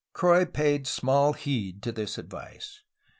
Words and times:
Croix 0.13 0.45
paid 0.47 0.87
small 0.87 1.33
heed 1.33 1.83
to 1.83 1.91
this 1.91 2.17
advice. 2.17 2.81